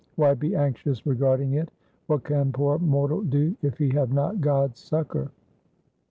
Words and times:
Why 0.15 0.33
be 0.33 0.55
anxious 0.55 1.05
regarding 1.05 1.53
it? 1.53 1.69
What 2.07 2.23
can 2.23 2.51
poor 2.51 2.79
mortal 2.79 3.21
do 3.21 3.55
if 3.61 3.77
he 3.77 3.89
have 3.89 4.11
not 4.11 4.41
God's 4.41 4.79
succour 4.79 5.29